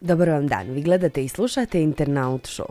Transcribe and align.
Dobar 0.00 0.28
vam 0.28 0.46
dan, 0.46 0.70
vi 0.70 0.82
gledate 0.82 1.24
i 1.24 1.28
slušate 1.28 1.82
Internaut 1.82 2.42
Show. 2.42 2.66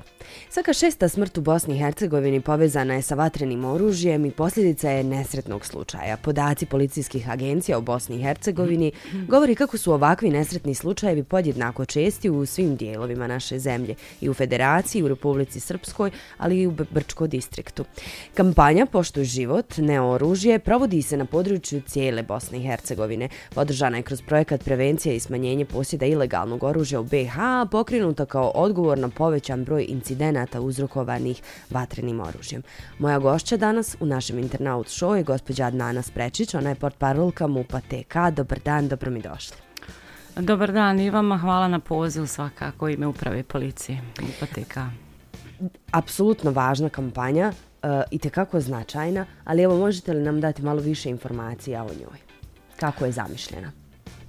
Svaka 0.49 0.73
šesta 0.73 1.09
smrt 1.09 1.37
u 1.37 1.41
Bosni 1.41 1.75
i 1.75 1.77
Hercegovini 1.77 2.41
povezana 2.41 2.93
je 2.93 3.01
sa 3.01 3.15
vatrenim 3.15 3.65
oružjem 3.65 4.25
i 4.25 4.31
posljedica 4.31 4.89
je 4.89 5.03
nesretnog 5.03 5.65
slučaja. 5.65 6.17
Podaci 6.17 6.65
policijskih 6.65 7.29
agencija 7.29 7.77
u 7.77 7.81
Bosni 7.81 8.15
i 8.15 8.23
Hercegovini 8.23 8.91
govori 9.27 9.55
kako 9.55 9.77
su 9.77 9.93
ovakvi 9.93 10.29
nesretni 10.29 10.75
slučajevi 10.75 11.23
podjednako 11.23 11.85
česti 11.85 12.29
u 12.29 12.45
svim 12.45 12.75
dijelovima 12.75 13.27
naše 13.27 13.59
zemlje, 13.59 13.95
i 14.21 14.29
u 14.29 14.33
Federaciji, 14.33 15.03
u 15.03 15.07
Republici 15.07 15.59
Srpskoj, 15.59 16.11
ali 16.37 16.61
i 16.61 16.67
u 16.67 16.71
Brčko 16.71 17.27
distriktu. 17.27 17.85
Kampanja 18.33 18.85
Poštuj 18.85 19.23
život, 19.23 19.77
ne 19.77 20.01
oružje, 20.01 20.59
provodi 20.59 21.01
se 21.01 21.17
na 21.17 21.25
području 21.25 21.81
cijele 21.81 22.23
Bosne 22.23 22.57
i 22.57 22.63
Hercegovine. 22.63 23.29
Podržana 23.55 23.97
je 23.97 24.03
kroz 24.03 24.21
projekat 24.21 24.63
prevencije 24.63 25.15
i 25.15 25.19
smanjenje 25.19 25.65
posjeda 25.65 26.05
ilegalnog 26.05 26.63
oružja 26.63 26.99
u 26.99 27.03
BiH, 27.15 27.35
pokrenuta 27.71 28.25
kao 28.25 28.51
odgovor 28.55 28.97
na 28.97 29.09
povećan 29.09 29.63
broj 29.63 29.85
incidenata 29.89 30.61
uzrokovanih 30.61 31.41
vatrenim 31.69 32.19
oružjem. 32.19 32.61
Moja 32.99 33.19
gošća 33.19 33.57
danas 33.57 33.95
u 33.99 34.05
našem 34.05 34.39
internaut 34.39 34.87
show 34.87 35.13
je 35.13 35.23
gospođa 35.23 35.65
Adnana 35.65 36.01
Sprečić, 36.01 36.53
ona 36.53 36.69
je 36.69 36.75
port 36.75 36.97
parolka 36.97 37.47
MUPA 37.47 37.79
TK. 37.79 38.15
Dobar 38.35 38.59
dan, 38.65 38.87
dobro 38.87 39.11
mi 39.11 39.21
došli. 39.21 39.57
Dobar 40.35 40.71
dan 40.71 40.99
i 40.99 41.09
vama, 41.09 41.37
hvala 41.37 41.67
na 41.67 41.79
pozivu 41.79 42.27
svakako 42.27 42.89
ime 42.89 43.07
uprave 43.07 43.43
policije 43.43 44.01
MUPA 44.21 44.45
TK. 44.45 44.77
Apsolutno 45.91 46.51
važna 46.51 46.89
kampanja 46.89 47.47
uh, 47.51 47.89
i 48.11 48.19
tekako 48.19 48.59
značajna, 48.59 49.25
ali 49.43 49.61
evo 49.61 49.77
možete 49.77 50.13
li 50.13 50.23
nam 50.23 50.41
dati 50.41 50.61
malo 50.61 50.81
više 50.81 51.09
informacija 51.09 51.83
o 51.83 51.89
njoj? 51.99 52.19
Kako 52.79 53.05
je 53.05 53.11
zamišljena? 53.11 53.71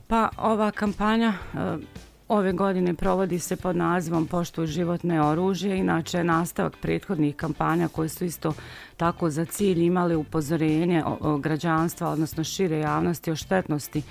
Pa 0.07 0.29
ova 0.39 0.71
kampanja 0.71 1.33
uh, 1.55 1.81
Ove 2.29 2.53
godine 2.53 2.95
provodi 2.95 3.39
se 3.39 3.57
pod 3.57 3.77
nazivom 3.77 4.27
Poštuj 4.27 4.67
životne 4.67 5.23
oružje, 5.23 5.79
inače 5.79 6.25
nastavak 6.25 6.77
prethodnih 6.83 7.37
kampanja 7.37 7.89
koje 7.89 8.09
su 8.09 8.25
isto 8.25 8.53
tako 8.97 9.31
za 9.31 9.45
cilj 9.45 9.85
imali 9.85 10.17
upozorenje 10.17 11.03
građanstva, 11.41 12.09
odnosno 12.09 12.45
šire 12.45 12.79
javnosti 12.79 13.31
o 13.31 13.37
štetnosti 13.37 14.03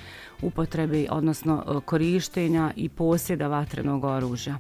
upotrebi, 0.42 1.08
odnosno 1.12 1.64
e, 1.68 1.80
korištenja 1.86 2.72
i 2.76 2.90
posjeda 2.90 3.48
vatrenog 3.48 4.04
oružja. 4.04 4.58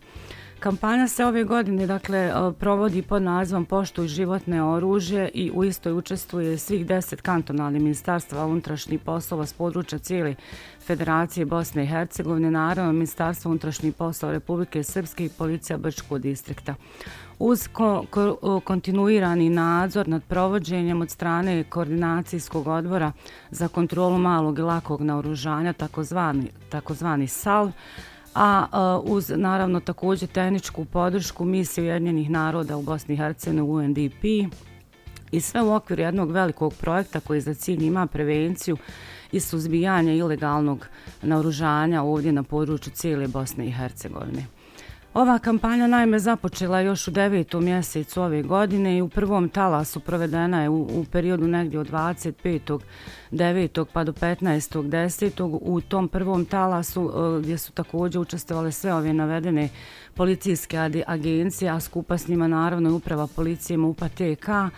Kampanja 0.65 1.07
se 1.07 1.25
ove 1.25 1.43
godine 1.43 1.87
dakle 1.87 2.17
e, 2.17 2.33
provodi 2.59 3.01
pod 3.01 3.21
nazivom 3.21 3.65
Poštuj 3.65 4.07
životne 4.07 4.63
oružje 4.63 5.29
i 5.33 5.51
u 5.53 5.63
istoj 5.63 5.93
učestvuje 5.93 6.57
svih 6.57 6.85
deset 6.85 7.21
kantonalnih 7.21 7.81
ministarstva 7.81 8.45
unutrašnjih 8.45 8.99
poslova 8.99 9.45
s 9.45 9.53
područja 9.53 9.99
cijele 9.99 10.35
Federacije 10.85 11.45
Bosne 11.45 11.83
i 11.83 11.87
Hercegovine, 11.87 12.51
naravno 12.51 12.93
Ministarstvo 12.93 13.49
unutrašnjih 13.49 13.93
poslova 13.93 14.33
Republike 14.33 14.83
Srpske 14.83 15.25
i 15.25 15.29
Policija 15.29 15.77
Brčkog 15.77 16.19
distrikta. 16.19 16.75
Uz 17.39 17.67
ko, 17.67 18.05
ko, 18.09 18.59
kontinuirani 18.63 19.49
nadzor 19.49 20.07
nad 20.07 20.23
provođenjem 20.23 21.01
od 21.01 21.09
strane 21.09 21.63
Koordinacijskog 21.63 22.67
odbora 22.67 23.11
za 23.51 23.67
kontrolu 23.67 24.17
malog 24.17 24.59
i 24.59 24.61
lakog 24.61 25.01
naoružanja, 25.01 25.73
takozvani, 25.73 26.47
takozvani 26.69 27.27
SALV, 27.27 27.71
a 28.35 28.65
e, 28.71 29.09
uz 29.11 29.29
naravno 29.35 29.79
također 29.79 30.29
tehničku 30.29 30.85
podršku 30.85 31.45
misije 31.45 31.83
Ujedinjenih 31.83 32.29
naroda 32.29 32.77
u 32.77 32.81
Bosni 32.81 33.13
i 33.13 33.17
Hercegovini 33.17 33.61
UNDP 33.61 34.23
i 35.31 35.41
sve 35.41 35.61
u 35.61 35.73
okviru 35.73 36.01
jednog 36.01 36.31
velikog 36.31 36.73
projekta 36.73 37.19
koji 37.19 37.41
za 37.41 37.53
cilj 37.53 37.85
ima 37.85 38.07
prevenciju 38.07 38.77
i 39.31 39.39
suzbijanje 39.39 40.17
ilegalnog 40.17 40.87
naoružanja 41.21 42.03
ovdje 42.03 42.31
na 42.31 42.43
području 42.43 42.93
cijele 42.93 43.27
Bosne 43.27 43.67
i 43.67 43.71
Hercegovine. 43.71 44.45
Ova 45.15 45.39
kampanja 45.39 45.87
najme 45.87 46.19
započela 46.19 46.79
još 46.79 47.07
u 47.07 47.11
devetom 47.11 47.63
mjesecu 47.63 48.21
ove 48.21 48.43
godine 48.43 48.97
i 48.97 49.01
u 49.01 49.09
prvom 49.09 49.49
talasu 49.49 49.99
provedena 49.99 50.61
je 50.61 50.69
u, 50.69 50.81
u 50.81 51.05
periodu 51.11 51.47
negdje 51.47 51.79
od 51.79 51.91
25. 51.91 52.79
9. 53.31 53.85
pa 53.93 54.03
do 54.03 54.11
15. 54.11 54.83
10. 54.83 55.59
U 55.61 55.81
tom 55.81 56.07
prvom 56.07 56.45
talasu 56.45 57.11
e, 57.37 57.41
gdje 57.41 57.57
su 57.57 57.71
također 57.71 58.21
učestvovale 58.21 58.71
sve 58.71 58.93
ove 58.93 59.13
navedene 59.13 59.69
policijske 60.15 60.77
agencije, 61.07 61.71
a 61.71 61.79
skupa 61.79 62.17
s 62.17 62.27
njima 62.27 62.47
naravno 62.47 62.89
i 62.89 62.93
uprava 62.93 63.27
policije 63.27 63.77
MUPA 63.77 64.09
TK, 64.09 64.47
e, 64.49 64.71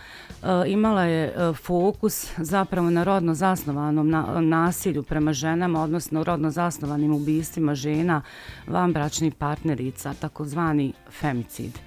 imala 0.66 1.02
je 1.02 1.26
e, 1.26 1.52
fokus 1.52 2.32
zapravo 2.36 2.90
na 2.90 3.04
rodno 3.04 3.34
zasnovanom 3.34 4.10
nasilju 4.48 5.02
prema 5.02 5.32
ženama, 5.32 5.82
odnosno 5.82 6.24
rodno 6.24 6.50
zasnovanim 6.50 7.12
ubistvima 7.12 7.74
žena, 7.74 8.22
vanbračnih 8.66 9.34
partnerica, 9.34 10.14
takozvani 10.28 10.92
femicid. 11.10 11.78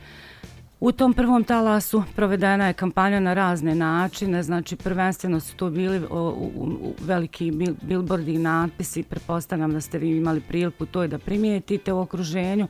U 0.80 0.92
tom 0.92 1.14
prvom 1.14 1.44
talasu 1.44 2.04
provedena 2.16 2.68
je 2.68 2.74
kampanja 2.74 3.20
na 3.20 3.34
razne 3.34 3.76
načine, 3.76 4.44
znači 4.44 4.76
prvenstveno 4.76 5.40
su 5.40 5.56
to 5.56 5.70
bili 5.70 6.02
o, 6.10 6.22
u, 6.30 6.64
u, 6.82 6.94
veliki 7.06 7.52
bil, 7.52 7.76
bilbordi 7.82 8.34
i 8.34 8.40
natpisi, 8.40 9.04
prepostavljam 9.04 9.74
da 9.74 9.82
ste 9.82 10.00
vi 10.00 10.18
imali 10.18 10.42
priliku 10.42 10.86
to 10.86 11.04
i 11.04 11.08
da 11.08 11.20
primijetite 11.20 11.94
u 11.94 12.00
okruženju 12.00 12.68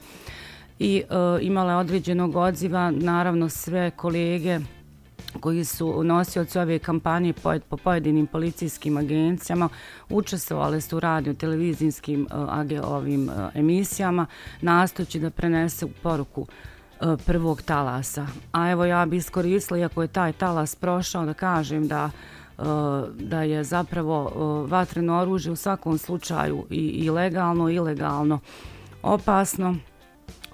i 0.79 0.97
e, 0.97 1.05
imala 1.41 1.77
određenog 1.77 2.35
odziva, 2.35 2.91
naravno 2.91 3.49
sve 3.49 3.91
kolege 3.91 4.59
koji 5.39 5.65
su 5.65 6.03
nosioci 6.03 6.59
ove 6.59 6.79
kampanje 6.79 7.33
po, 7.33 7.53
po 7.69 7.77
pojedinim 7.77 8.27
policijskim 8.27 8.97
agencijama, 8.97 9.69
učestvovali 10.09 10.81
su 10.81 10.97
u 10.97 10.99
radio 10.99 11.33
televizijskim 11.33 12.27
uh, 12.31 12.91
ovim 12.91 13.29
uh, 13.29 13.35
emisijama, 13.53 14.25
nastojući 14.61 15.19
da 15.19 15.29
prenese 15.29 15.87
poruku 16.03 16.41
uh, 16.41 17.19
prvog 17.25 17.61
talasa. 17.61 18.27
A 18.51 18.69
evo 18.69 18.85
ja 18.85 19.05
bi 19.05 19.17
iskoristila, 19.17 19.79
iako 19.79 20.01
je 20.01 20.07
taj 20.07 20.33
talas 20.33 20.75
prošao, 20.75 21.25
da 21.25 21.33
kažem 21.33 21.87
da 21.87 22.09
da 23.19 23.43
je 23.43 23.63
zapravo 23.63 24.31
vatreno 24.67 25.21
oružje 25.21 25.51
u 25.51 25.55
svakom 25.55 25.97
slučaju 25.97 26.65
i, 26.69 26.75
i 26.75 27.09
legalno 27.09 27.69
i 27.69 27.75
ilegalno 27.75 28.39
opasno 29.03 29.75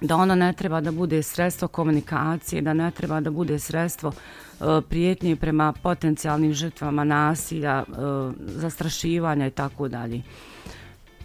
da 0.00 0.16
ono 0.16 0.34
ne 0.34 0.52
treba 0.52 0.80
da 0.80 0.92
bude 0.92 1.22
sredstvo 1.22 1.68
komunikacije, 1.68 2.62
da 2.62 2.72
ne 2.72 2.90
treba 2.90 3.20
da 3.20 3.30
bude 3.30 3.58
sredstvo 3.58 4.08
uh, 4.08 4.66
prijetnje 4.88 5.36
prema 5.36 5.72
potencijalnim 5.82 6.52
žrtvama 6.52 7.04
nasilja, 7.04 7.84
uh, 7.88 8.34
zastrašivanja 8.38 9.46
i 9.46 9.50
tako 9.50 9.88
dalje. 9.88 10.22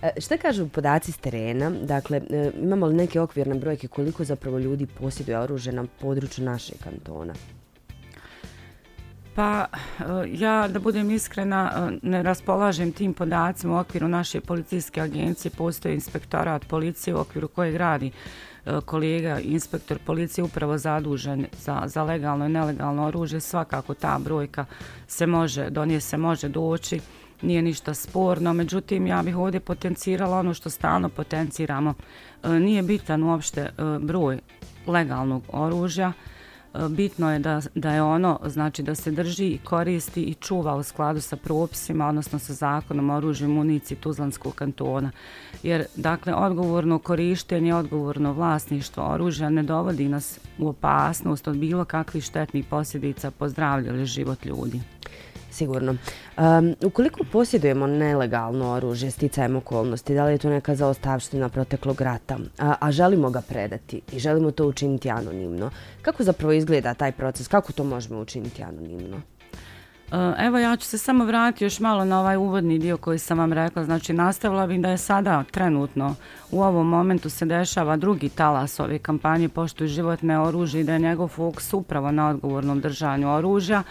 E, 0.02 0.22
šta 0.22 0.38
kažu 0.38 0.68
podaci 0.68 1.12
s 1.12 1.18
terena? 1.18 1.70
Dakle, 1.70 2.22
e, 2.30 2.52
imamo 2.62 2.86
li 2.86 2.96
neke 2.96 3.20
okvirne 3.20 3.56
brojke 3.56 3.88
koliko 3.88 4.24
zapravo 4.24 4.60
ljudi 4.60 4.86
posjeduje 4.86 5.40
oružje 5.40 5.74
na 5.74 5.86
području 6.02 6.46
našeg 6.46 6.78
kantona? 6.84 7.34
Pa 9.36 9.66
ja 10.28 10.68
da 10.68 10.80
budem 10.80 11.12
iskrena 11.12 11.92
ne 12.02 12.24
raspolažem 12.24 12.92
tim 12.92 13.14
podacima 13.14 13.76
u 13.76 13.80
okviru 13.80 14.08
naše 14.08 14.42
policijske 14.42 15.02
agencije, 15.02 15.52
postoje 15.58 15.96
inspektorat 15.96 16.66
policije 16.68 17.16
u 17.16 17.20
okviru 17.20 17.48
koje 17.48 17.78
radi 17.78 18.08
E, 18.08 18.53
E, 18.66 18.82
kolega, 18.86 19.40
inspektor 19.40 20.00
policije 20.06 20.44
upravo 20.44 20.78
zadužen 20.78 21.46
za, 21.60 21.84
za 21.86 22.04
legalno 22.04 22.46
i 22.46 22.50
nelegalno 22.50 23.06
oružje, 23.06 23.40
svakako 23.40 23.94
ta 23.94 24.20
brojka 24.20 24.66
se 25.08 25.28
može, 25.28 25.70
do 25.70 25.86
nje 25.86 26.00
se 26.00 26.18
može 26.18 26.50
doći, 26.50 27.00
nije 27.42 27.62
ništa 27.62 27.94
sporno, 27.94 28.54
međutim 28.54 29.08
ja 29.08 29.22
bih 29.24 29.38
ovdje 29.38 29.60
potencirala 29.60 30.40
ono 30.40 30.54
što 30.54 30.70
stalno 30.70 31.10
potenciramo. 31.10 31.94
E, 32.44 32.50
nije 32.50 32.84
bitan 32.84 33.24
uopšte 33.24 33.62
e, 33.62 33.72
broj 34.00 34.40
legalnog 34.88 35.44
oružja, 35.48 36.14
bitno 36.90 37.34
je 37.34 37.40
da, 37.40 37.62
da 37.76 37.94
je 37.94 38.02
ono, 38.02 38.40
znači 38.46 38.84
da 38.84 38.96
se 38.96 39.12
drži 39.12 39.46
i 39.48 39.58
koristi 39.58 40.22
i 40.22 40.34
čuva 40.34 40.76
u 40.76 40.84
skladu 40.84 41.22
sa 41.22 41.36
propisima, 41.36 42.08
odnosno 42.08 42.40
sa 42.40 42.54
zakonom 42.54 43.10
o 43.10 43.16
oružju 43.16 43.50
municiji 43.50 43.98
Tuzlanskog 43.98 44.56
kantona. 44.56 45.12
Jer, 45.64 45.86
dakle, 45.96 46.34
odgovorno 46.34 47.00
korištenje, 47.00 47.76
odgovorno 47.76 48.34
vlasništvo 48.34 49.04
oružja 49.04 49.50
ne 49.50 49.64
dovodi 49.64 50.10
nas 50.10 50.40
u 50.58 50.68
opasnost 50.68 51.48
od 51.48 51.58
bilo 51.58 51.86
kakvih 51.86 52.24
štetnih 52.24 52.66
posljedica 52.66 53.32
po 53.32 53.50
zdravlju 53.50 53.88
ili 53.88 54.06
život 54.06 54.46
ljudi 54.46 54.82
sigurno. 55.54 55.96
Um, 56.38 56.76
ukoliko 56.84 57.20
posjedujemo 57.32 57.88
nelegalno 57.88 58.72
oružje, 58.72 59.12
sticajem 59.12 59.56
okolnosti, 59.56 60.16
da 60.16 60.26
li 60.26 60.32
je 60.32 60.38
to 60.38 60.50
neka 60.50 60.76
zaostavština 60.76 61.50
proteklog 61.50 62.02
rata, 62.02 62.38
a, 62.60 62.76
a 62.80 62.92
želimo 62.92 63.30
ga 63.30 63.42
predati 63.42 64.02
i 64.12 64.20
želimo 64.20 64.52
to 64.52 64.68
učiniti 64.68 65.10
anonimno, 65.10 65.70
kako 66.02 66.24
zapravo 66.24 66.54
izgleda 66.54 66.94
taj 66.94 67.12
proces, 67.12 67.48
kako 67.48 67.74
to 67.74 67.84
možemo 67.84 68.20
učiniti 68.20 68.64
anonimno? 68.64 69.22
E, 70.14 70.46
evo 70.46 70.58
ja 70.58 70.76
ću 70.76 70.86
se 70.86 70.98
samo 70.98 71.26
vratiti 71.26 71.64
još 71.64 71.80
malo 71.80 72.06
na 72.06 72.20
ovaj 72.20 72.38
uvodni 72.38 72.80
dio 72.80 72.98
koji 72.98 73.20
sam 73.20 73.38
vam 73.38 73.54
rekla. 73.54 73.84
Znači 73.84 74.14
nastavila 74.14 74.68
bih 74.68 74.82
da 74.82 74.90
je 74.90 74.98
sada 74.98 75.44
trenutno 75.52 76.16
u 76.52 76.64
ovom 76.64 76.88
momentu 76.90 77.30
se 77.30 77.46
dešava 77.46 77.96
drugi 77.96 78.30
talas 78.30 78.80
ove 78.80 79.00
kampanje 79.00 79.50
Poštuj 79.50 79.88
životne 79.88 80.40
oružje 80.40 80.82
i 80.82 80.84
da 80.84 80.94
je 80.94 81.00
njegov 81.00 81.28
fokus 81.28 81.74
upravo 81.74 82.12
na 82.12 82.30
odgovornom 82.30 82.82
držanju 82.82 83.36
oružja. 83.36 83.84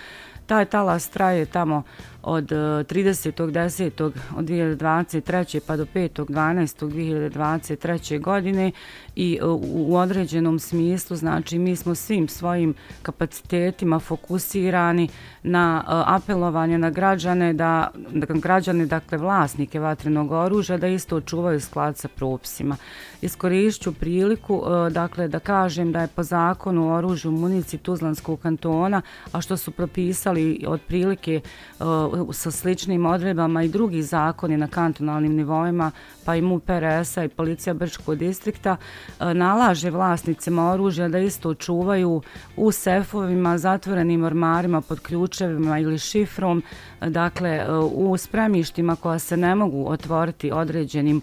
Taj 0.47 0.65
talas 0.65 1.09
traje 1.09 1.47
tamo 1.47 1.83
od 2.23 2.53
e, 2.53 2.55
30.10. 2.55 4.13
Od 4.37 4.45
2023. 4.45 5.61
pa 5.67 5.77
do 5.77 5.87
5.12.2023. 5.95 8.21
godine 8.21 8.73
i 9.17 9.39
e, 9.41 9.45
u 9.47 9.97
određenom 9.97 10.59
smislu, 10.59 11.17
znači 11.17 11.59
mi 11.59 11.77
smo 11.77 11.95
svim 11.95 12.29
svojim 12.29 12.75
kapacitetima 13.03 13.99
fokusirani 13.99 15.09
na 15.43 15.85
e, 15.85 15.87
apelovanje 16.07 16.79
na 16.79 16.91
građane 16.91 17.53
da, 17.53 17.91
da 18.11 18.27
građane, 18.27 18.87
dakle 18.87 19.19
vlasnike 19.19 19.81
vatrenog 19.81 20.33
oružja 20.33 20.77
da 20.77 20.87
isto 20.87 21.17
očuvaju 21.17 21.61
sklad 21.61 21.97
sa 21.97 22.09
propisima. 22.09 22.77
Iskorišću 23.23 23.93
priliku 23.93 24.63
dakle 24.91 25.29
da 25.29 25.39
kažem 25.39 25.93
da 25.93 26.01
je 26.01 26.07
po 26.07 26.23
zakonu 26.23 26.89
o 26.89 26.97
oružju 26.97 27.31
munici 27.31 27.79
Tuzlanskog 27.79 28.41
kantona, 28.41 29.03
a 29.33 29.41
što 29.41 29.57
su 29.57 29.71
propisali 29.71 30.32
otprilike 30.67 31.41
uh, 31.79 31.87
sa 32.33 32.51
sličnim 32.51 33.07
odredbama 33.07 33.63
i 33.63 33.69
drugi 33.69 34.03
zakoni 34.03 34.57
na 34.57 34.69
kantonalnim 34.69 35.35
nivoima, 35.35 35.91
pa 36.25 36.37
i 36.37 36.43
MUP 36.43 36.65
RS-a 36.69 37.25
i 37.25 37.29
Policija 37.29 37.75
Brčkog 37.75 38.17
distrikta, 38.17 38.77
uh, 38.77 39.33
nalaže 39.33 39.91
vlasnicima 39.91 40.71
oružja 40.71 41.09
da 41.09 41.19
isto 41.19 41.55
čuvaju 41.55 42.23
u 42.57 42.73
sefovima, 42.73 43.59
zatvorenim 43.59 44.25
ormarima 44.25 44.81
pod 44.81 45.01
ključevima 45.01 45.79
ili 45.79 45.99
šifrom, 45.99 46.59
uh, 46.59 47.09
dakle 47.09 47.61
uh, 47.69 47.93
u 47.95 48.17
spremištima 48.17 48.97
koja 48.97 49.19
se 49.19 49.37
ne 49.37 49.55
mogu 49.55 49.85
otvoriti 49.89 50.53
određenim, 50.53 51.17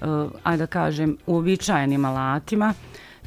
uh, 0.00 0.30
ajde 0.42 0.62
da 0.62 0.66
kažem, 0.66 1.16
uobičajenim 1.26 2.04
alatima, 2.04 2.74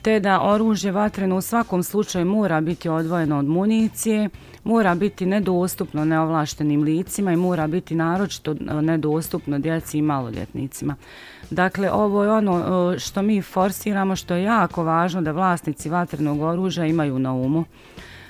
te 0.01 0.19
da 0.19 0.42
oružje 0.42 0.92
vatreno 0.92 1.38
u 1.38 1.42
svakom 1.42 1.84
slučaju 1.84 2.25
mora 2.25 2.62
biti 2.62 2.90
odvojeno 2.90 3.40
od 3.40 3.46
municije, 3.46 4.30
mora 4.63 4.96
biti 4.96 5.25
nedostupno 5.25 6.06
neovlaštenim 6.06 6.84
licima 6.84 7.34
i 7.34 7.36
mora 7.36 7.68
biti 7.68 7.96
naročito 7.96 8.51
e, 8.51 8.81
nedostupno 8.81 9.60
djeci 9.60 9.98
i 9.98 10.01
maloljetnicima. 10.01 10.96
Dakle, 11.50 11.92
ovo 11.92 12.24
je 12.24 12.31
ono 12.31 12.94
e, 12.94 13.00
što 13.00 13.22
mi 13.22 13.42
forsiramo, 13.42 14.16
što 14.16 14.34
je 14.36 14.44
jako 14.44 14.84
važno 14.84 15.22
da 15.22 15.31
vlasnici 15.31 15.90
vatrenog 15.90 16.42
oružja 16.42 16.86
imaju 16.86 17.19
na 17.19 17.34
umu. 17.34 17.66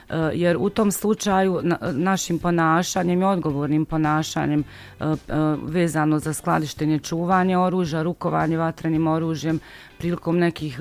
Eh, 0.09 0.31
jer 0.33 0.57
u 0.59 0.69
tom 0.69 0.91
slučaju 0.91 1.61
našim 1.94 2.39
ponašanjem 2.39 3.21
i 3.21 3.25
odgovornim 3.25 3.85
ponašanjem 3.85 4.59
eh, 4.59 5.03
eh, 5.03 5.15
vezano 5.63 6.19
za 6.19 6.33
skladištenje 6.33 7.00
čuvanje 7.00 7.57
oružja, 7.57 8.01
rukovanje 8.01 8.57
vatrenim 8.57 9.07
oružjem, 9.07 9.59
prilikom 9.97 10.38
nekih 10.38 10.79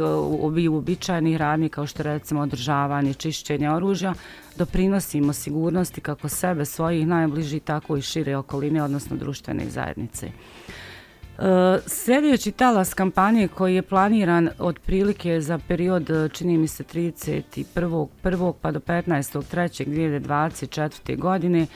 uobičajenih 0.68 1.36
radnji 1.36 1.68
kao 1.68 1.86
što 1.86 2.02
recimo 2.02 2.40
održavanje, 2.40 3.14
čišćenje 3.14 3.70
oružja, 3.70 4.14
doprinosimo 4.56 5.32
sigurnosti 5.32 6.00
kako 6.00 6.28
sebe, 6.28 6.64
svojih 6.64 7.06
najbližih, 7.06 7.62
tako 7.62 7.96
i 7.96 8.02
šire 8.02 8.36
okoline, 8.36 8.82
odnosno 8.82 9.16
društvene 9.16 9.70
zajednice. 9.70 10.30
Sljedeći 11.86 12.52
talas 12.52 12.94
kampanje 12.94 13.48
koji 13.48 13.74
je 13.74 13.82
planiran 13.82 14.48
otprilike 14.58 15.40
za 15.40 15.58
period, 15.68 16.10
čini 16.32 16.58
mi 16.58 16.68
se, 16.68 16.84
31. 16.84 18.08
1. 18.22 18.52
pa 18.60 18.70
do 18.70 18.80
15. 18.80 19.42
3. 19.56 19.86
2024. 19.86 21.18
godine, 21.18 21.66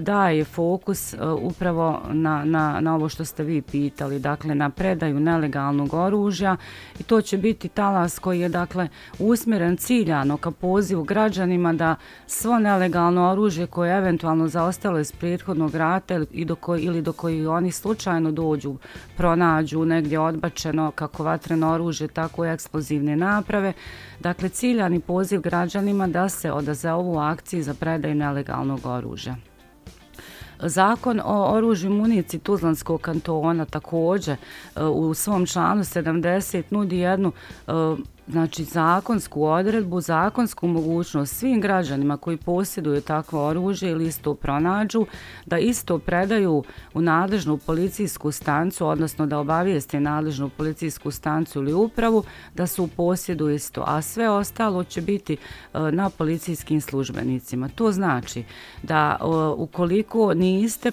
daje 0.00 0.44
fokus 0.44 1.14
e, 1.14 1.16
upravo 1.42 2.00
na, 2.12 2.44
na, 2.44 2.80
na 2.80 2.94
ovo 2.94 3.08
što 3.08 3.24
ste 3.24 3.42
vi 3.42 3.62
pitali, 3.62 4.18
dakle 4.18 4.54
na 4.54 4.70
predaju 4.70 5.20
nelegalnog 5.20 5.94
oružja 5.94 6.56
i 7.00 7.02
to 7.02 7.20
će 7.20 7.38
biti 7.38 7.68
talas 7.68 8.18
koji 8.18 8.40
je 8.40 8.48
dakle 8.48 8.88
usmjeren 9.18 9.76
ciljano 9.76 10.36
ka 10.36 10.50
pozivu 10.50 11.04
građanima 11.04 11.72
da 11.72 11.96
svo 12.26 12.58
nelegalno 12.58 13.30
oružje 13.30 13.66
koje 13.66 13.90
je 13.90 13.98
eventualno 13.98 14.48
zaostalo 14.48 14.98
iz 14.98 15.12
prethodnog 15.12 15.74
rata 15.74 16.20
i 16.32 16.44
do 16.44 16.54
koji, 16.54 16.82
ili 16.82 17.02
do 17.02 17.12
koji 17.12 17.46
oni 17.46 17.72
slučajno 17.72 18.32
dođu, 18.32 18.76
pronađu 19.16 19.84
negdje 19.84 20.20
odbačeno 20.20 20.90
kako 20.90 21.22
vatreno 21.22 21.72
oružje, 21.72 22.08
tako 22.08 22.44
i 22.44 22.48
eksplozivne 22.48 23.16
naprave. 23.16 23.72
Dakle, 24.20 24.48
ciljani 24.48 25.00
poziv 25.00 25.40
građanima 25.40 26.06
da 26.06 26.28
se 26.28 26.52
odaze 26.52 26.90
ovu 26.90 27.18
akciji 27.18 27.62
za 27.62 27.74
predaju 27.74 28.14
nelegalnog 28.14 28.86
oružja. 28.86 29.49
Zakon 30.62 31.20
o 31.24 31.52
oružju 31.52 31.90
munici 31.90 32.38
Tuzlanskog 32.38 33.00
kantona 33.00 33.64
također 33.64 34.36
e, 34.76 34.84
u 34.84 35.14
svom 35.14 35.46
članu 35.46 35.82
70 35.84 36.62
nudi 36.70 36.98
jednu 36.98 37.32
e, 37.66 37.72
znači 38.30 38.64
zakonsku 38.64 39.44
odredbu, 39.44 40.00
zakonsku 40.00 40.66
mogućnost 40.66 41.36
svim 41.36 41.60
građanima 41.60 42.16
koji 42.16 42.36
posjeduju 42.36 43.00
takvo 43.00 43.46
oružje 43.46 43.90
ili 43.90 44.06
isto 44.06 44.34
pronađu, 44.34 45.06
da 45.46 45.58
isto 45.58 45.98
predaju 45.98 46.64
u 46.94 47.00
nadležnu 47.00 47.56
policijsku 47.56 48.32
stancu, 48.32 48.86
odnosno 48.86 49.26
da 49.26 49.38
obavijeste 49.38 50.00
nadležnu 50.00 50.48
policijsku 50.48 51.10
stancu 51.10 51.58
ili 51.58 51.72
upravu, 51.72 52.24
da 52.54 52.66
su 52.66 52.84
u 52.84 52.88
posjedu 52.88 53.48
isto, 53.48 53.84
a 53.86 54.02
sve 54.02 54.30
ostalo 54.30 54.84
će 54.84 55.00
biti 55.00 55.32
e, 55.32 55.38
na 55.92 56.10
policijskim 56.10 56.80
službenicima. 56.80 57.68
To 57.68 57.92
znači 57.92 58.44
da 58.82 59.16
e, 59.20 59.24
ukoliko 59.56 60.34
niste 60.34 60.90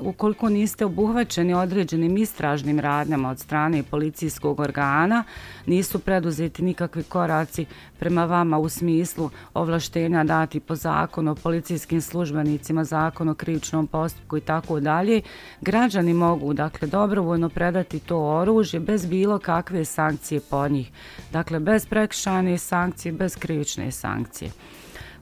ukoliko 0.00 0.48
niste 0.48 0.84
obuhvaćeni 0.84 1.54
određenim 1.54 2.16
istražnim 2.16 2.80
radnjama 2.80 3.30
od 3.30 3.38
strane 3.38 3.82
policijskog 3.82 4.60
organa, 4.60 5.24
nisu 5.66 5.98
preduzeti 5.98 6.62
nikakvi 6.62 7.02
koraci 7.02 7.66
prema 7.98 8.24
vama 8.24 8.58
u 8.58 8.68
smislu 8.68 9.30
ovlaštenja 9.54 10.24
dati 10.24 10.60
po 10.60 10.74
zakonu 10.74 11.32
o 11.32 11.34
policijskim 11.34 12.00
službenicima, 12.00 12.84
zakon 12.84 13.28
o 13.28 13.34
krivičnom 13.34 13.86
postupku 13.86 14.36
i 14.36 14.40
tako 14.40 14.80
dalje, 14.80 15.22
građani 15.60 16.14
mogu 16.14 16.52
dakle 16.52 16.88
dobrovoljno 16.88 17.48
predati 17.48 17.98
to 17.98 18.18
oružje 18.18 18.80
bez 18.80 19.06
bilo 19.06 19.38
kakve 19.38 19.84
sankcije 19.84 20.40
po 20.50 20.68
njih. 20.68 20.90
Dakle, 21.32 21.60
bez 21.60 21.86
prekšane 21.86 22.58
sankcije, 22.58 23.12
bez 23.12 23.36
krivične 23.36 23.90
sankcije. 23.90 24.50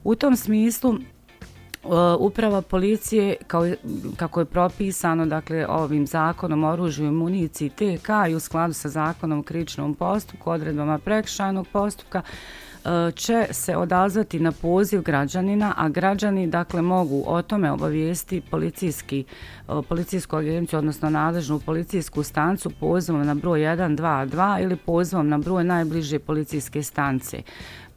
U 0.05 0.15
tom 0.15 0.37
smislu 0.37 0.95
uprava 2.19 2.63
policije 2.63 3.37
kao 3.47 3.67
kako 4.17 4.41
je 4.41 4.45
propisano 4.45 5.27
dakle 5.27 5.67
ovim 5.67 6.07
zakonom 6.07 6.65
o 6.65 6.71
oružju 6.73 7.07
i 7.07 7.11
municiji 7.11 7.69
TK 7.69 8.09
i 8.31 8.35
u 8.35 8.41
skladu 8.41 8.75
sa 8.75 8.89
zakonom 8.89 9.39
o 9.39 9.43
krivičnom 9.43 9.95
postupku 9.95 10.51
odredbama 10.51 10.99
prekšajnog 10.99 11.67
postupka 11.73 12.23
e, 12.85 13.13
će 13.13 13.47
se 13.51 13.77
odazvati 13.77 14.41
na 14.41 14.53
poziv 14.53 15.03
građanina, 15.03 15.75
a 15.77 15.89
građani 15.89 16.47
dakle 16.47 16.83
mogu 16.83 17.25
o 17.27 17.43
tome 17.43 17.73
obavijesti 17.73 18.43
policijski, 18.51 19.25
policijsku 19.89 20.37
agenciju, 20.37 20.79
odnosno 20.79 21.11
nadležnu 21.11 21.61
policijsku 21.61 22.23
stancu 22.23 22.71
pozivom 22.71 23.27
na 23.27 23.35
broj 23.35 23.61
122 23.61 24.63
ili 24.63 24.77
pozivom 24.77 25.29
na 25.29 25.39
broj 25.39 25.65
najbliže 25.65 26.19
policijske 26.19 26.83
stance 26.83 27.43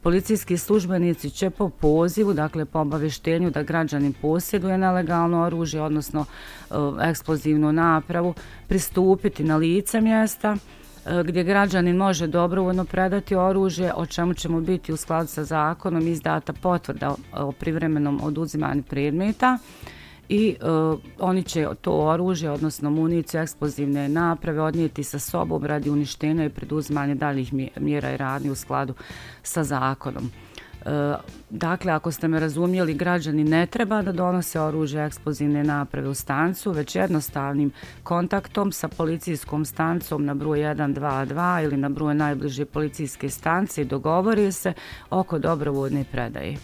policijski 0.08 0.56
službenici 0.58 1.30
će 1.30 1.50
po 1.50 1.68
pozivu, 1.68 2.32
dakle 2.32 2.64
po 2.64 2.78
obaveštenju 2.78 3.50
da 3.50 3.62
građanin 3.62 4.12
posjeduje 4.12 4.78
nelegalno 4.78 5.42
oružje, 5.42 5.82
odnosno 5.82 6.24
e, 6.24 6.74
eksplozivnu 7.10 7.72
napravu, 7.72 8.34
pristupiti 8.68 9.44
na 9.44 9.56
lice 9.56 10.00
mjesta 10.00 10.56
e, 10.56 11.22
gdje 11.24 11.44
građanin 11.44 11.96
može 11.96 12.26
dobrovoljno 12.26 12.84
predati 12.84 13.34
oružje, 13.34 13.92
o 13.96 14.06
čemu 14.06 14.34
ćemo 14.34 14.60
biti 14.60 14.92
u 14.92 14.96
skladu 14.96 15.28
sa 15.28 15.44
zakonom 15.44 16.08
izdata 16.08 16.52
potvrda 16.52 17.14
o 17.32 17.52
privremenom 17.52 18.20
oduzimanju 18.24 18.82
predmeta 18.82 19.58
i 20.28 20.56
uh, 20.60 20.98
oni 21.18 21.42
će 21.42 21.66
to 21.80 21.92
oružje, 21.92 22.50
odnosno 22.50 22.90
municiju, 22.90 23.40
eksplozivne 23.40 24.08
naprave 24.08 24.60
odnijeti 24.60 25.04
sa 25.04 25.18
sobom 25.18 25.64
radi 25.64 25.90
uništenja 25.90 26.44
i 26.44 26.50
preduzmanja 26.50 27.14
daljih 27.14 27.52
mjera 27.76 28.10
i 28.12 28.16
radnje 28.16 28.50
u 28.50 28.54
skladu 28.54 28.94
sa 29.42 29.64
zakonom. 29.64 30.30
E, 30.88 31.14
dakle, 31.50 31.92
ako 31.92 32.12
ste 32.12 32.28
me 32.28 32.40
razumijeli, 32.40 32.94
građani 32.94 33.44
ne 33.44 33.66
treba 33.66 34.02
da 34.02 34.12
donose 34.12 34.60
oružje 34.60 35.04
eksplozivne 35.04 35.64
naprave 35.64 36.08
u 36.08 36.14
stancu, 36.14 36.70
već 36.70 36.96
jednostavnim 36.96 37.70
kontaktom 38.02 38.72
sa 38.72 38.88
policijskom 38.88 39.64
stancom 39.64 40.24
na 40.24 40.34
broj 40.34 40.58
122 40.58 41.64
ili 41.64 41.76
na 41.76 41.88
broj 41.88 42.14
najbliže 42.14 42.64
policijske 42.64 43.30
stance 43.30 43.82
i 43.82 43.84
dogovori 43.84 44.52
se 44.52 44.72
oko 45.10 45.38
dobrovodne 45.38 46.04
predaje 46.12 46.56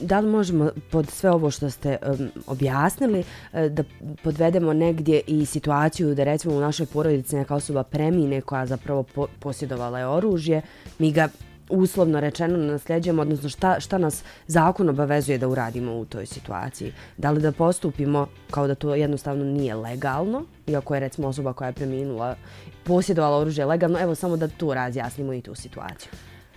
da 0.00 0.20
li 0.20 0.30
možemo 0.30 0.70
pod 0.90 1.10
sve 1.10 1.30
ovo 1.30 1.50
što 1.50 1.70
ste 1.70 1.96
um, 2.06 2.30
objasnili 2.46 3.24
e, 3.52 3.68
da 3.68 3.84
podvedemo 4.22 4.72
negdje 4.72 5.20
i 5.26 5.46
situaciju 5.46 6.14
da 6.14 6.24
recimo 6.24 6.54
u 6.54 6.60
našoj 6.60 6.86
porodici 6.86 7.36
neka 7.36 7.54
osoba 7.54 7.82
premine 7.82 8.40
koja 8.40 8.66
zapravo 8.66 9.02
po 9.02 9.26
posjedovala 9.40 9.98
je 9.98 10.06
oružje, 10.06 10.62
mi 10.98 11.12
ga 11.12 11.28
uslovno 11.70 12.20
rečeno 12.20 12.56
nasljeđujemo, 12.56 13.22
odnosno 13.22 13.48
šta, 13.48 13.80
šta 13.80 13.98
nas 13.98 14.22
zakon 14.46 14.88
obavezuje 14.88 15.38
da 15.38 15.48
uradimo 15.48 15.94
u 15.94 16.04
toj 16.04 16.26
situaciji. 16.26 16.92
Da 17.16 17.30
li 17.30 17.42
da 17.42 17.52
postupimo 17.52 18.26
kao 18.50 18.66
da 18.66 18.74
to 18.74 18.94
jednostavno 18.94 19.44
nije 19.44 19.74
legalno, 19.74 20.44
iako 20.66 20.94
je 20.94 21.00
recimo 21.00 21.28
osoba 21.28 21.52
koja 21.52 21.66
je 21.68 21.72
preminula 21.72 22.36
posjedovala 22.84 23.38
oružje 23.38 23.64
legalno, 23.64 24.00
evo 24.00 24.14
samo 24.14 24.36
da 24.36 24.48
tu 24.48 24.74
razjasnimo 24.74 25.32
i 25.32 25.42
tu 25.42 25.54
situaciju. 25.54 26.10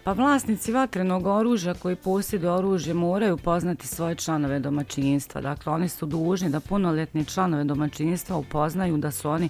Pa 0.04 0.14
vlasnici 0.14 0.72
vatrenog 0.72 1.28
oružja 1.28 1.74
koji 1.74 1.96
posjedu 1.96 2.50
oružje 2.50 2.94
moraju 2.94 3.38
poznati 3.38 3.88
svoje 3.88 4.16
članove 4.16 4.60
domaćinstva. 4.60 5.42
Dakle, 5.42 5.74
oni 5.74 5.90
su 5.90 6.06
dužni 6.06 6.50
da 6.50 6.60
punoljetni 6.60 7.26
članove 7.26 7.64
domaćinstva 7.64 8.38
upoznaju 8.38 8.98
da 8.98 9.12
su 9.12 9.30
oni 9.30 9.50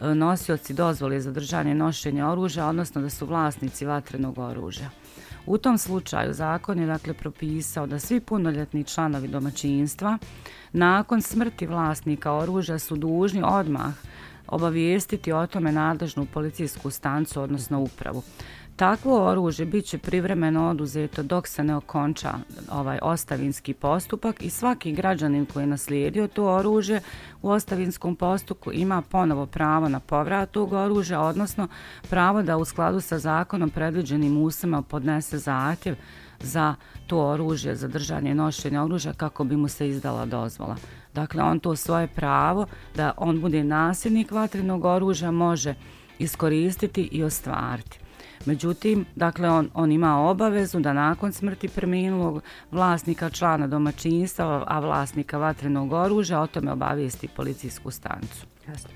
e, 0.00 0.14
nosioci 0.14 0.74
dozvole 0.74 1.20
za 1.20 1.32
držanje 1.32 1.74
nošenja 1.74 2.30
oružja, 2.30 2.66
odnosno 2.66 3.00
da 3.00 3.10
su 3.10 3.26
vlasnici 3.26 3.86
vatrenog 3.86 4.38
oružja. 4.38 4.90
U 5.46 5.58
tom 5.58 5.78
slučaju 5.78 6.34
zakon 6.34 6.78
je 6.78 6.86
dakle 6.86 7.14
propisao 7.14 7.86
da 7.86 7.98
svi 7.98 8.20
punoljetni 8.20 8.84
članovi 8.84 9.28
domaćinstva 9.28 10.18
nakon 10.72 11.22
smrti 11.22 11.66
vlasnika 11.66 12.32
oružja 12.32 12.78
su 12.78 12.96
dužni 12.96 13.42
odmah 13.44 13.94
obavijestiti 14.46 15.32
o 15.32 15.46
tome 15.46 15.72
nadležnu 15.72 16.26
policijsku 16.26 16.90
stancu, 16.90 17.42
odnosno 17.42 17.80
upravu. 17.80 18.22
Takvo 18.76 19.26
oružje 19.30 19.66
bit 19.66 19.84
će 19.84 19.98
privremeno 19.98 20.68
oduzeto 20.70 21.22
dok 21.22 21.48
se 21.48 21.64
ne 21.64 21.76
okonča 21.76 22.32
ovaj 22.70 22.98
ostavinski 23.02 23.74
postupak 23.74 24.42
i 24.42 24.50
svaki 24.50 24.92
građanin 24.92 25.46
koji 25.46 25.62
je 25.62 25.66
naslijedio 25.66 26.28
to 26.28 26.44
oružje 26.44 27.00
u 27.42 27.50
ostavinskom 27.50 28.16
postupku 28.16 28.72
ima 28.72 29.02
ponovo 29.02 29.46
pravo 29.46 29.88
na 29.88 30.00
povrat 30.00 30.50
tog 30.50 30.72
oružja, 30.72 31.20
odnosno 31.20 31.68
pravo 32.10 32.42
da 32.42 32.56
u 32.56 32.64
skladu 32.64 33.00
sa 33.00 33.18
zakonom 33.18 33.70
predviđenim 33.70 34.42
usama 34.42 34.82
podnese 34.82 35.38
zahtjev 35.38 35.96
za 36.40 36.74
to 37.06 37.28
oružje, 37.28 37.76
za 37.76 37.88
držanje 37.88 38.34
nošenja 38.34 38.84
oružja 38.84 39.12
kako 39.12 39.44
bi 39.44 39.56
mu 39.56 39.68
se 39.68 39.88
izdala 39.88 40.26
dozvola. 40.26 40.76
Dakle, 41.14 41.42
on 41.42 41.60
to 41.60 41.76
svoje 41.76 42.06
pravo 42.06 42.66
da 42.94 43.12
on 43.16 43.40
bude 43.40 43.64
nasljednik 43.64 44.30
vatrenog 44.30 44.84
oružja 44.84 45.30
može 45.30 45.74
iskoristiti 46.18 47.08
i 47.12 47.22
ostvariti. 47.22 47.98
Međutim, 48.46 49.06
dakle, 49.14 49.50
on, 49.50 49.70
on 49.74 49.92
ima 49.92 50.18
obavezu 50.18 50.80
da 50.80 50.92
nakon 50.92 51.32
smrti 51.32 51.68
preminulog 51.68 52.42
vlasnika 52.70 53.30
člana 53.30 53.66
domaćinstva, 53.66 54.64
a 54.66 54.80
vlasnika 54.80 55.38
vatrenog 55.38 55.92
oružja, 55.92 56.40
o 56.40 56.46
tome 56.46 56.72
obavijesti 56.72 57.28
policijsku 57.28 57.90
stancu. 57.90 58.46
Jasno. 58.68 58.90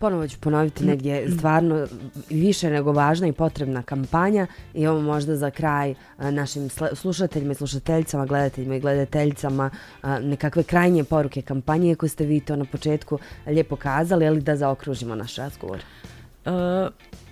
Ponovo 0.00 0.28
ću 0.28 0.38
ponoviti 0.40 0.84
negdje 0.84 1.30
stvarno 1.30 1.86
više 2.30 2.70
nego 2.70 2.92
važna 2.92 3.26
i 3.26 3.32
potrebna 3.32 3.82
kampanja 3.82 4.46
i 4.74 4.86
ovo 4.86 5.00
možda 5.00 5.36
za 5.36 5.50
kraj 5.50 5.94
našim 6.18 6.68
slušateljima 6.94 7.52
i 7.52 7.54
slušateljicama, 7.54 8.26
gledateljima 8.26 8.74
i 8.74 8.80
gledateljicama 8.80 9.70
nekakve 10.22 10.62
krajnje 10.62 11.04
poruke 11.04 11.42
kampanje 11.42 11.94
koje 11.94 12.10
ste 12.10 12.24
vi 12.24 12.40
to 12.40 12.56
na 12.56 12.64
početku 12.64 13.18
lijepo 13.46 13.76
kazali, 13.76 14.26
ali 14.26 14.40
da 14.40 14.56
zaokružimo 14.56 15.14
naš 15.14 15.36
razgovor. 15.36 15.78
Uh, 16.46 16.52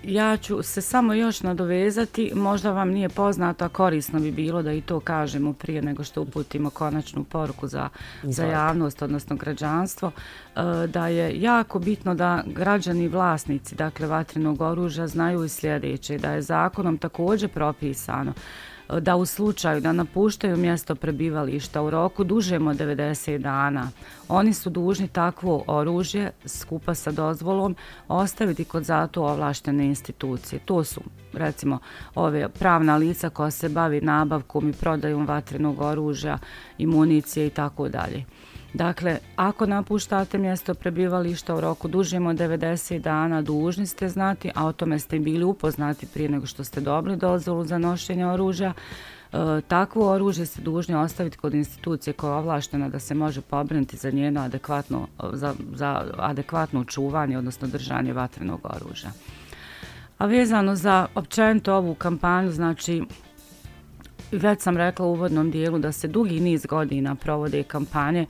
ja 0.03 0.37
ću 0.37 0.63
se 0.63 0.81
samo 0.81 1.13
još 1.13 1.41
nadovezati, 1.41 2.31
možda 2.35 2.71
vam 2.71 2.89
nije 2.89 3.09
poznato, 3.09 3.65
a 3.65 3.69
korisno 3.69 4.19
bi 4.19 4.31
bilo 4.31 4.61
da 4.61 4.73
i 4.73 4.81
to 4.81 4.99
kažemo 4.99 5.53
prije 5.53 5.81
nego 5.81 6.03
što 6.03 6.21
uputimo 6.21 6.69
konačnu 6.69 7.23
poruku 7.23 7.67
za, 7.67 7.89
za 8.23 8.45
javnost, 8.45 9.01
odnosno 9.01 9.35
građanstvo, 9.35 10.07
uh, 10.07 10.61
da 10.87 11.07
je 11.07 11.41
jako 11.41 11.79
bitno 11.79 12.15
da 12.15 12.43
građani 12.45 13.07
vlasnici, 13.07 13.75
dakle 13.75 14.07
vatrenog 14.07 14.61
oružja, 14.61 15.07
znaju 15.07 15.43
i 15.43 15.49
sljedeće, 15.49 16.17
da 16.17 16.31
je 16.31 16.41
zakonom 16.41 16.97
također 16.97 17.49
propisano 17.49 18.33
da 18.99 19.15
u 19.15 19.25
slučaju 19.25 19.81
da 19.81 19.91
napuštaju 19.91 20.57
mjesto 20.57 20.95
prebivališta 20.95 21.81
u 21.81 21.89
roku 21.89 22.23
dužem 22.23 22.67
od 22.67 22.77
90 22.77 23.37
dana, 23.37 23.89
oni 24.27 24.53
su 24.53 24.69
dužni 24.69 25.07
takvo 25.07 25.63
oružje 25.67 26.31
skupa 26.45 26.95
sa 26.95 27.11
dozvolom 27.11 27.75
ostaviti 28.07 28.65
kod 28.65 28.83
zato 28.83 29.23
ovlaštene 29.23 29.85
institucije. 29.85 30.59
To 30.59 30.83
su 30.83 31.01
recimo 31.33 31.79
ove 32.15 32.49
pravna 32.49 32.95
lica 32.95 33.29
koja 33.29 33.51
se 33.51 33.69
bavi 33.69 34.01
nabavkom 34.01 34.69
i 34.69 34.73
prodajom 34.73 35.25
vatrenog 35.27 35.81
oružja 35.81 36.37
i 36.77 36.85
municije 36.85 37.47
i 37.47 37.49
tako 37.49 37.89
dalje. 37.89 38.25
Dakle, 38.73 39.17
ako 39.35 39.65
napuštate 39.65 40.37
mjesto 40.37 40.73
prebivališta 40.73 41.55
u 41.55 41.61
roku 41.61 41.87
dužim 41.87 42.27
od 42.27 42.35
90 42.35 42.99
dana, 42.99 43.41
dužni 43.41 43.85
ste 43.87 44.09
znati, 44.09 44.51
a 44.55 44.65
o 44.65 44.73
tome 44.73 44.99
ste 44.99 45.19
bili 45.19 45.43
upoznati 45.43 46.05
prije 46.05 46.29
nego 46.29 46.45
što 46.45 46.63
ste 46.63 46.81
dobili 46.81 47.17
dozvolu 47.17 47.65
za 47.65 47.77
nošenje 47.77 48.27
oružja, 48.27 48.73
e, 49.33 49.61
takvo 49.67 50.11
oružje 50.11 50.45
ste 50.45 50.61
dužni 50.61 50.95
ostaviti 50.95 51.37
kod 51.37 51.53
institucije 51.53 52.13
koja 52.13 52.31
je 52.31 52.37
ovlaštena 52.37 52.89
da 52.89 52.99
se 52.99 53.15
može 53.15 53.41
pobrinuti 53.41 53.97
za 53.97 54.11
njeno 54.11 54.41
adekvatno, 54.41 55.07
za, 55.33 55.53
za 55.73 56.11
adekvatno 56.17 56.83
čuvanje, 56.85 57.37
odnosno 57.37 57.67
držanje 57.67 58.13
vatrenog 58.13 58.59
oružja. 58.63 59.11
A 60.17 60.25
vezano 60.25 60.75
za 60.75 61.07
općenito 61.15 61.75
ovu 61.75 61.93
kampanju, 61.93 62.51
znači 62.51 63.03
već 64.31 64.61
sam 64.61 64.77
rekla 64.77 65.05
u 65.05 65.11
uvodnom 65.11 65.51
dijelu 65.51 65.79
da 65.79 65.91
se 65.91 66.07
dugi 66.07 66.39
niz 66.39 66.65
godina 66.65 67.15
provode 67.15 67.63
kampanje 67.63 68.25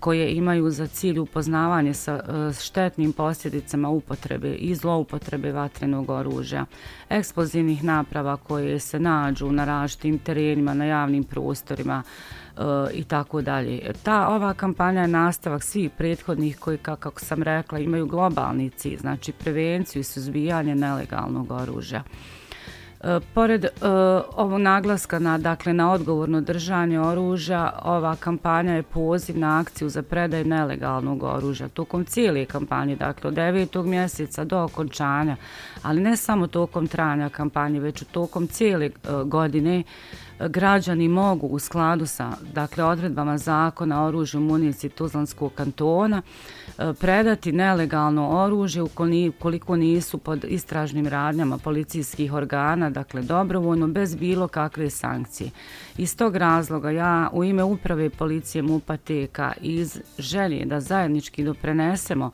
koje 0.00 0.32
imaju 0.32 0.70
za 0.70 0.86
cilj 0.86 1.18
upoznavanje 1.18 1.94
sa 1.94 2.12
e, 2.12 2.52
štetnim 2.52 3.12
posljedicama 3.12 3.88
upotrebe 3.88 4.54
i 4.54 4.74
zloupotrebe 4.74 5.52
vatrenog 5.52 6.10
oružja, 6.10 6.66
eksplozivnih 7.08 7.84
naprava 7.84 8.36
koje 8.36 8.78
se 8.78 9.00
nađu 9.00 9.52
na 9.52 9.64
različitim 9.64 10.18
terenima, 10.18 10.74
na 10.74 10.84
javnim 10.84 11.24
prostorima 11.24 12.02
e, 12.02 12.60
i 12.94 13.04
tako 13.04 13.42
dalje. 13.42 13.92
Ta 14.02 14.28
ova 14.28 14.54
kampanja 14.54 15.00
je 15.00 15.08
nastavak 15.08 15.62
svih 15.62 15.90
prethodnih 15.90 16.58
koji, 16.58 16.78
kako 16.78 17.20
sam 17.20 17.42
rekla, 17.42 17.78
imaju 17.78 18.06
globalni 18.06 18.70
cilj, 18.70 18.98
znači 18.98 19.32
prevenciju 19.32 20.00
i 20.00 20.04
suzbijanje 20.04 20.74
nelegalnog 20.74 21.50
oružja. 21.50 22.02
E, 23.04 23.20
pored 23.34 23.64
e, 23.64 23.68
uh, 23.68 24.24
ovog 24.36 24.60
naglaska 24.60 25.18
na, 25.18 25.38
dakle, 25.38 25.72
na 25.72 25.92
odgovorno 25.92 26.40
držanje 26.40 27.00
oružja, 27.00 27.72
ova 27.82 28.16
kampanja 28.16 28.72
je 28.72 28.82
poziv 28.82 29.38
na 29.38 29.60
akciju 29.60 29.88
za 29.88 30.02
predaj 30.02 30.44
nelegalnog 30.44 31.22
oružja. 31.22 31.68
Tokom 31.68 32.04
cijele 32.04 32.44
kampanje, 32.44 32.96
dakle, 32.96 33.28
od 33.28 33.34
9. 33.34 33.84
mjeseca 33.84 34.44
do 34.44 34.62
okončanja, 34.62 35.36
ali 35.82 36.00
ne 36.00 36.16
samo 36.16 36.46
tokom 36.46 36.86
trajanja 36.86 37.28
kampanje, 37.28 37.80
već 37.80 38.02
u 38.02 38.04
tokom 38.04 38.46
cijele 38.46 38.90
uh, 38.90 39.22
godine, 39.22 39.82
građani 40.48 41.08
mogu 41.08 41.46
u 41.46 41.58
skladu 41.58 42.06
sa 42.06 42.32
dakle 42.52 42.84
odredbama 42.84 43.38
zakona 43.38 44.02
o 44.02 44.06
oružju 44.06 44.40
municiji 44.40 44.90
Tuzlanskog 44.90 45.52
kantona 45.54 46.22
e, 46.78 46.92
predati 47.00 47.52
nelegalno 47.52 48.28
oružje 48.28 48.82
ukoliko 48.82 49.76
nisu 49.76 50.18
pod 50.18 50.44
istražnim 50.48 51.06
radnjama 51.06 51.58
policijskih 51.58 52.32
organa, 52.32 52.90
dakle 52.90 53.22
dobrovoljno, 53.22 53.86
bez 53.86 54.14
bilo 54.14 54.48
kakve 54.48 54.90
sankcije. 54.90 55.50
Iz 55.96 56.16
tog 56.16 56.36
razloga 56.36 56.90
ja 56.90 57.30
u 57.32 57.44
ime 57.44 57.62
uprave 57.64 58.10
policije 58.10 58.62
Mupateka 58.62 59.52
iz 59.60 60.00
želje 60.18 60.64
da 60.64 60.80
zajednički 60.80 61.44
doprenesemo 61.44 62.30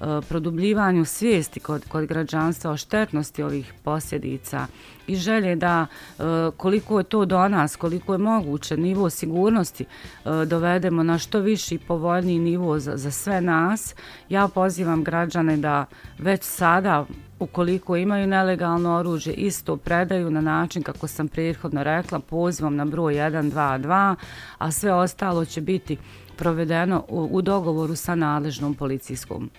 Eh, 0.00 0.20
produbljivanju 0.28 1.04
svijesti 1.04 1.60
kod, 1.60 1.84
kod 1.88 2.06
građanstva 2.06 2.70
o 2.70 2.76
štetnosti 2.76 3.42
ovih 3.42 3.72
posljedica 3.84 4.66
i 5.06 5.16
želje 5.16 5.56
da 5.56 5.86
eh, 6.18 6.22
koliko 6.56 6.98
je 6.98 7.04
to 7.04 7.24
do 7.24 7.48
nas, 7.48 7.76
koliko 7.76 8.14
je 8.14 8.18
moguće 8.18 8.76
nivo 8.76 9.10
sigurnosti 9.10 9.84
eh, 9.84 10.30
dovedemo 10.46 11.02
na 11.02 11.18
što 11.18 11.40
viši 11.40 11.74
i 11.74 11.78
povoljniji 11.78 12.38
nivo 12.38 12.78
za, 12.78 12.96
za 12.96 13.10
sve 13.10 13.40
nas. 13.40 13.94
Ja 14.28 14.48
pozivam 14.48 15.04
građane 15.04 15.56
da 15.56 15.86
već 16.18 16.42
sada 16.42 17.06
ukoliko 17.38 17.96
imaju 17.96 18.26
nelegalno 18.26 18.96
oružje 18.96 19.34
isto 19.34 19.76
predaju 19.76 20.30
na 20.30 20.40
način 20.40 20.82
kako 20.82 21.06
sam 21.06 21.28
prethodno 21.28 21.82
rekla 21.82 22.18
pozivom 22.18 22.76
na 22.76 22.84
broj 22.84 23.14
122 23.14 24.14
a 24.58 24.70
sve 24.70 24.92
ostalo 24.92 25.44
će 25.44 25.60
biti 25.60 25.96
provedeno 26.36 27.04
u, 27.08 27.28
u 27.32 27.42
dogovoru 27.42 27.96
sa 27.96 28.14
nadležnom 28.14 28.74
policijskom 28.74 29.50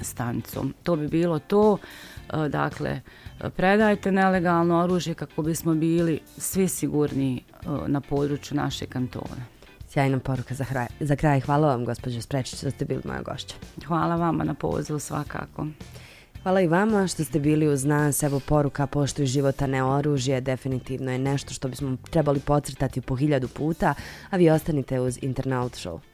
stanicom. 0.00 0.74
To 0.82 0.96
bi 0.96 1.08
bilo 1.08 1.38
to. 1.38 1.78
E, 2.32 2.48
dakle, 2.48 3.00
predajte 3.56 4.12
nelegalno 4.12 4.78
oružje 4.78 5.14
kako 5.14 5.42
bismo 5.42 5.74
bili 5.74 6.20
svi 6.38 6.68
sigurni 6.68 7.36
e, 7.36 7.66
na 7.86 8.00
području 8.00 8.56
naše 8.56 8.86
kantone. 8.86 9.54
Sjajna 9.88 10.18
poruka 10.18 10.54
za, 10.54 10.64
hraj, 10.64 10.86
za 11.00 11.16
kraj. 11.16 11.40
Hvala 11.40 11.68
vam, 11.68 11.84
gospođo 11.84 12.22
Sprečić, 12.22 12.58
što 12.58 12.70
ste 12.70 12.84
bili 12.84 13.02
moja 13.04 13.22
gošća. 13.22 13.54
Hvala 13.86 14.16
vama 14.16 14.44
na 14.44 14.54
pozivu 14.54 14.98
svakako. 14.98 15.66
Hvala 16.42 16.60
i 16.60 16.66
vama 16.66 17.06
što 17.06 17.24
ste 17.24 17.40
bili 17.40 17.68
uz 17.68 17.84
nas. 17.84 18.22
Evo 18.22 18.40
poruka 18.40 18.86
poštuj 18.86 19.26
života 19.26 19.66
ne 19.66 19.84
oružje. 19.84 20.40
Definitivno 20.40 21.12
je 21.12 21.18
nešto 21.18 21.54
što 21.54 21.68
bismo 21.68 21.96
trebali 22.10 22.40
podcrtati 22.40 23.00
po 23.00 23.16
hiljadu 23.16 23.48
puta, 23.48 23.94
a 24.30 24.36
vi 24.36 24.50
ostanite 24.50 25.00
uz 25.00 25.18
Internaut 25.22 25.72
Show. 25.72 26.13